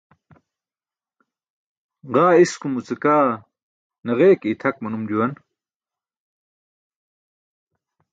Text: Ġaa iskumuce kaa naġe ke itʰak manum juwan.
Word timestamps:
Ġaa 2.13 2.33
iskumuce 2.43 2.95
kaa 3.03 3.27
naġe 4.05 4.27
ke 4.39 4.47
itʰak 4.53 4.75
manum 4.81 5.03
juwan. 5.09 5.33